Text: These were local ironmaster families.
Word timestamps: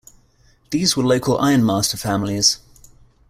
These 0.71 0.97
were 0.97 1.03
local 1.03 1.37
ironmaster 1.37 1.95
families. 1.95 2.57